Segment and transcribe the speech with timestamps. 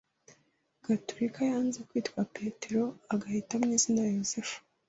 [0.85, 4.57] gatolika yanze kwitwa Petero agahitamo izina Yozefu